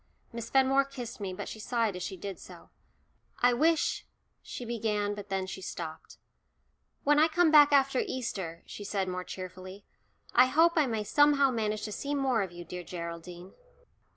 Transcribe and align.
Miss 0.33 0.49
Fenmore 0.49 0.83
kissed 0.85 1.19
me, 1.19 1.31
but 1.31 1.47
she 1.47 1.59
sighed 1.59 1.95
as 1.95 2.01
she 2.01 2.17
did 2.17 2.39
so. 2.39 2.71
"I 3.43 3.53
wish" 3.53 4.07
she 4.41 4.65
began, 4.65 5.13
but 5.13 5.29
then 5.29 5.45
she 5.45 5.61
stopped. 5.61 6.17
"When 7.03 7.19
I 7.19 7.27
come 7.27 7.51
back 7.51 7.71
after 7.71 7.99
Easter," 8.07 8.63
she 8.65 8.83
said 8.83 9.07
more 9.07 9.23
cheerfully, 9.23 9.85
"I 10.33 10.47
hope 10.47 10.73
I 10.75 10.87
may 10.87 11.03
somehow 11.03 11.51
manage 11.51 11.83
to 11.83 11.91
see 11.91 12.15
more 12.15 12.41
of 12.41 12.51
you, 12.51 12.65
dear 12.65 12.81
Geraldine." 12.83 13.53